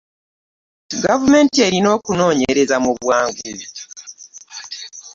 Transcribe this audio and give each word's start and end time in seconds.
Gavumenti 1.03 1.57
erina 1.67 1.89
okunoonyereza 1.97 2.75
mu 2.83 2.91
bwangu. 2.99 3.55